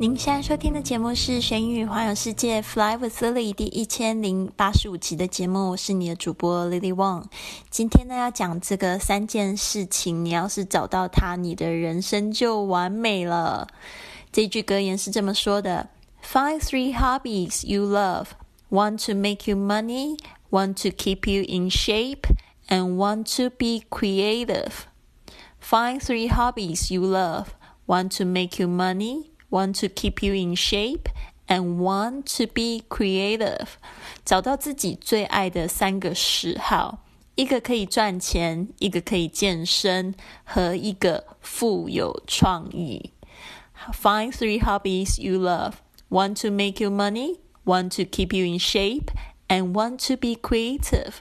[0.00, 7.24] 您现在收听的节目是《学英语环游世界》Fly with Lily 第一千零八十五集的节目，我是你的主播 Lily Wong。
[7.68, 13.66] 今天呢，要讲这个三件事情，你要是找到它，你的人生就完美了。
[14.30, 15.88] 这句格言是这么说的
[16.22, 18.26] ：Find three hobbies you love,
[18.70, 20.16] one to make you money,
[20.50, 22.22] one to keep you in shape,
[22.68, 24.84] and one to be creative.
[25.60, 27.46] Find three hobbies you love,
[27.86, 29.32] one to make you money.
[29.50, 31.08] Want to keep you in shape
[31.46, 33.68] and want to be creative，
[34.22, 36.98] 找到自己最爱的三个嗜好，
[37.34, 43.12] 一个可以赚钱，一个可以健身，和一个富有创意。
[43.92, 45.76] Find three hobbies you love.
[46.10, 49.06] Want to make you money, want to keep you in shape,
[49.48, 51.14] and want to be creative.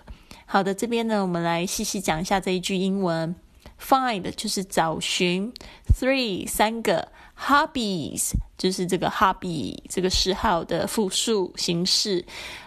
[0.46, 3.36] 好的，这边呢，我们来细细讲一下这一句英文。
[3.80, 5.54] Find 就是找寻
[5.98, 7.14] ，three 三个。
[7.40, 12.26] Hobbies 就是这个 hobby 这个嗜好的复数形式，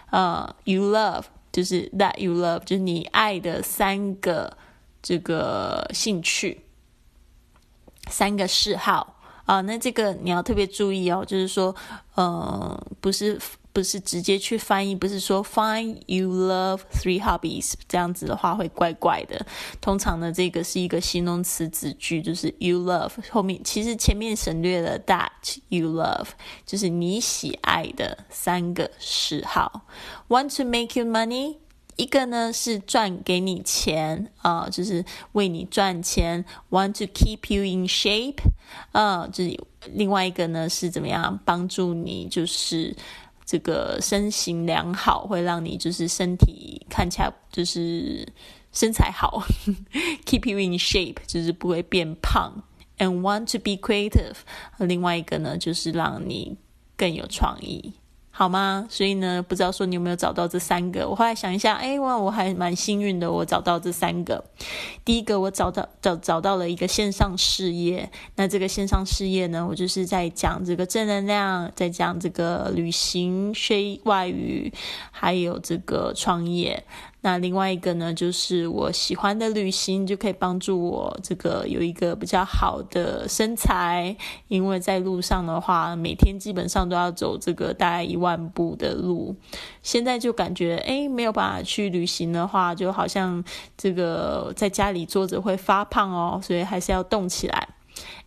[0.09, 4.57] 呃，you love 就是 that you love 就是你爱的三个
[5.01, 6.61] 这个兴趣，
[8.09, 11.75] 三个嗜好啊，那这个你要特别注意哦，就是说，
[12.15, 13.39] 呃，不是。
[13.73, 19.45] 不是直接去翻译，不是说 find you love three hobbies 这样子的话会怪怪的。
[19.79, 25.29] 通常呢，这个是一个形容词子句，就是 you love 后面其实前面省略了 that
[25.69, 26.27] you love，
[26.65, 29.85] 就是你喜爱的三个嗜好。
[30.27, 31.55] Want to make you money，
[31.95, 36.43] 一个呢是赚给你钱啊，就是为你赚钱。
[36.69, 38.39] Want to keep you in shape，
[38.91, 39.57] 啊，就是
[39.93, 42.93] 另外一个呢是怎么样帮助你，就是。
[43.51, 48.25] 这个身形良好，会让你就是身体看起来就是
[48.71, 49.43] 身材好，
[50.25, 52.63] keep you in shape，就是不会变胖。
[52.97, 54.35] And want to be creative，
[54.77, 56.55] 另外一个呢，就是让你
[56.95, 57.91] 更有创意。
[58.33, 58.87] 好吗？
[58.89, 61.07] 所以呢，不知道说你有没有找到这三个？
[61.07, 64.43] 我后来想一下，哎，哇，我还蛮幸运的，我找到这三个。
[65.03, 68.09] 第一个，我找到找找到了一个线上事业。
[68.37, 74.73] 那这个线上事业呢，我就是在讲这个正能量，在讲这个旅行、学外语，
[75.11, 76.85] 还有这个创业。
[77.23, 84.15] 那另外一个呢，就是我喜欢的旅行，就可以帮助我这个有一个比较好的身材，
[84.47, 89.35] 因为在路上的话，每天基本上都要走这个大概一万步的路。
[89.83, 93.43] 现在就感觉哎，没有办法去旅行的话，就好像
[93.77, 97.69] 这个在家里坐着会发胖哦，所以还是要动起来。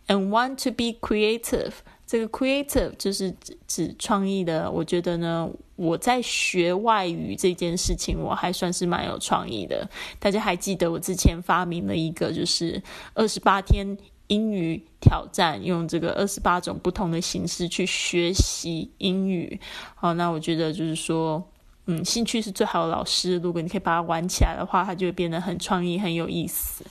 [0.07, 1.73] And want to be creative。
[2.07, 3.33] 这个 creative 就是
[3.67, 4.69] 指创意的。
[4.69, 9.89] 我觉得呢，我在学外语这件事情，我还算是蛮有创意的。
[10.19, 12.81] 大家还记得我之前发明了一个，就是
[13.13, 19.59] 二十八天英语挑战，用这个二十八种不同的形式去学习英语。
[19.95, 21.43] 好，那我觉得就是说，
[21.87, 23.37] 嗯，兴趣是最好的老师。
[23.37, 26.83] 如果你可以把它玩起来的话，它就会变得很创意、很有意思。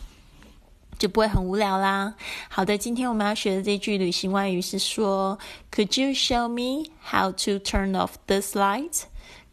[1.04, 2.14] 就不会很无聊啦。
[2.48, 5.38] 好的，今天我们要学的这句旅行外语是说
[5.70, 9.02] ：Could you show me how to turn off this light?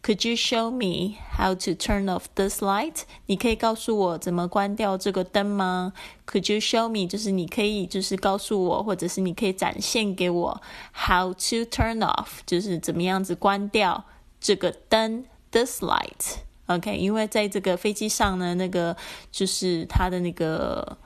[0.02, 3.02] Could you show me how to turn off this light?
[3.26, 5.92] 你可以告诉我怎么关掉这个灯吗
[6.26, 10.62] ？Could you show me 就是你可以就是告诉我，或者是你可以展现给我
[10.94, 14.06] how to turn off 就是怎么样子关掉
[14.40, 16.38] 这个灯 this light。
[16.68, 18.96] OK，因为在这个飞机上呢，那个
[19.30, 20.98] 就是它的那个。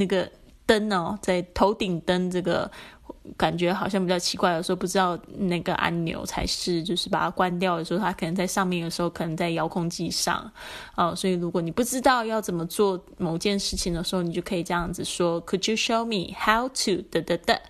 [0.00, 0.26] 那个
[0.64, 2.70] 灯哦，在头顶灯这个
[3.36, 10.50] 感觉好像比较奇怪，有时候不知道那个按钮才是，就是把它关掉的时候，它可能在上面的时候，可能在遥控器上
[10.96, 11.14] 哦。
[11.14, 17.60] 所以如果你不知道要怎么做某件事情的时候，你就可以这样子说：Could you show me how to 的的的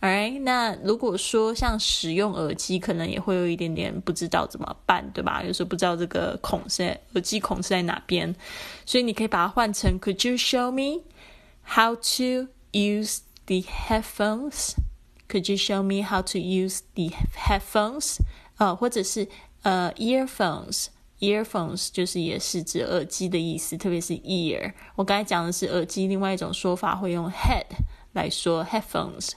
[0.00, 5.42] ？Alright，那如果说像使用耳机，可能也会有一点点不知道怎么办，对吧？
[5.44, 8.34] 有时候不知道这个孔是在耳机孔是在哪边，
[8.86, 11.02] 所以你可以把它换成 Could you show me？
[11.65, 14.75] me？how to use the headphones?
[15.27, 18.17] Could you show me how to use the headphones?
[18.57, 19.27] 呃，或者是
[19.63, 24.73] 呃 earphones。earphones 就是也是指耳机的意思，特别是 ear。
[24.95, 27.65] 我刚才讲的是耳机，另外一种说法会用 head
[28.13, 29.33] 来说 headphones。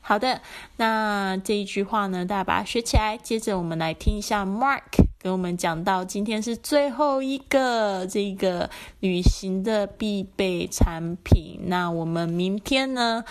[0.00, 0.40] 好的，
[0.76, 3.18] 那这一句话呢，大家把它学起来。
[3.18, 8.69] 接着我们来听一下 Mark 跟我们讲到，今天是最后一个这个
[8.99, 11.59] 旅行的必备产品。
[11.63, 13.23] 那我们明天呢，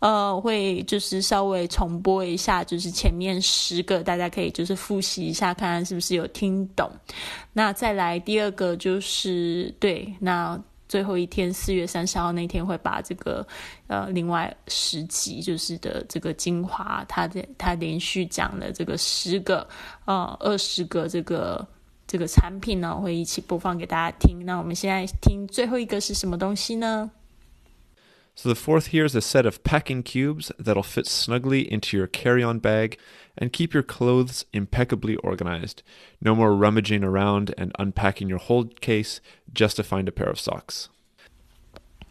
[0.00, 6.90] 呃，会就是稍微重播一下，就是前面十个，大家可以就是复习一下，看看是不是有听懂。
[7.52, 10.60] 那再来第二个就是对那。
[10.88, 13.46] 最后一天，四月三十号那天会把这个
[13.86, 19.68] 呃，另外十集就是的这个精华，他的他连续讲了这个十个
[20.06, 21.66] 呃二十个这个
[22.06, 24.44] 这个产品呢，会一起播放给大家听。
[24.46, 27.10] 那我们现在听最后一个是什么东西呢
[28.37, 32.07] ？So the fourth here is a set of packing cubes that'll fit snugly into your
[32.07, 32.97] carry-on bag
[33.37, 35.83] and keep your clothes impeccably organized.
[36.19, 39.21] No more rummaging around and unpacking your whole case
[39.53, 40.89] just to find a pair of socks.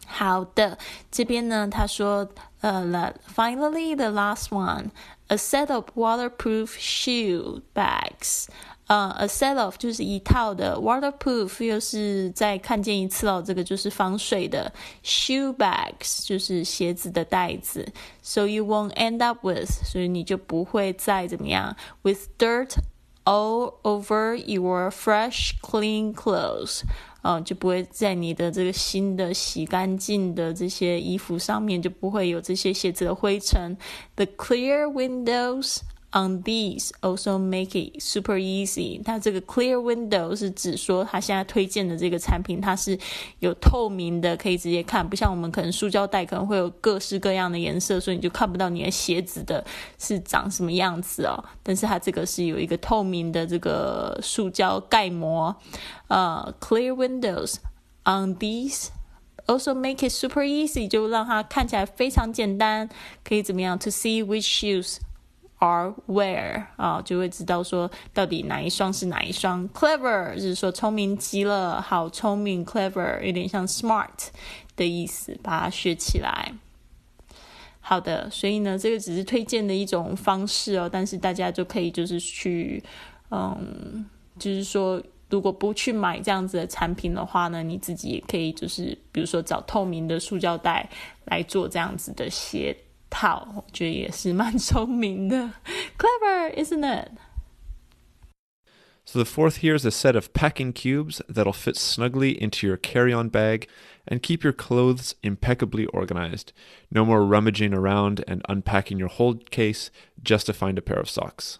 [0.05, 0.77] 好的，
[1.11, 2.29] 这边呢，他说，
[2.61, 4.91] 呃，finally the last one,
[5.27, 8.47] a set of waterproof shoe bags.
[8.88, 14.72] 呃，a set of 就是一套的，waterproof 又是再看见一次哦，这个就是防水的
[15.04, 17.86] ，shoe bags 就是鞋子的袋子
[18.22, 22.76] ，so you won't end up with，所以你就不会再怎么样，with dirt
[23.24, 26.80] all over your fresh clean clothes，
[27.20, 33.76] 嗯，就不会在你的这个新的洗干净的这些衣服上面就不会有这些鞋子的灰尘
[34.16, 35.80] ，the clear windows。
[36.10, 39.02] On these also make it super easy。
[39.04, 42.98] 它这个 clear window 是指说，它现在推荐的这个产品，它是
[43.40, 49.62] 有透明的，可以直接看，不像我们可能塑胶袋可能会有各式各样的颜色，所以你就看不到你的鞋子的
[49.98, 51.44] 是长什么样子哦。
[51.62, 55.54] 但是它这个是有一个透明的这个塑胶盖膜，
[56.06, 57.56] 呃，clear windows
[58.04, 58.86] on these
[59.44, 62.88] also make it super easy，就让它看起来非常简单，
[63.22, 64.96] 可以怎么样？To see which shoes。
[65.60, 69.68] Are where 啊，就会知道说到底哪一双是哪一双。
[69.70, 72.64] Clever 就是说聪明极了，好聪明。
[72.64, 74.28] Clever 有点像 smart
[74.76, 76.52] 的意思，把它学起来。
[77.80, 82.80] 好的，所以呢，这个只是推荐的一种方式哦，但是大家就可以就是去，
[83.30, 84.06] 嗯，
[84.38, 90.88] 就是说，如果不去买这样子的产品的话呢，你自己也可以就是，比如说找透明的塑胶袋
[91.24, 92.76] 来做这样子的鞋。
[93.09, 95.53] 套，我觉得也是蛮聪明的，
[95.97, 97.11] clever, isn't it?
[99.05, 102.77] So the fourth here is a set of packing cubes that'll fit snugly into your
[102.77, 103.67] carry-on bag
[104.07, 106.53] and keep your clothes impeccably organized.
[106.89, 109.91] No more rummaging around and unpacking your whole case
[110.23, 111.59] just to find a pair of socks.